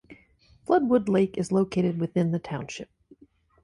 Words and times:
Floodwood 0.65 1.07
Lake 1.09 1.37
is 1.37 1.51
located 1.51 1.99
within 1.99 2.31
the 2.31 2.39
township. 2.39 2.89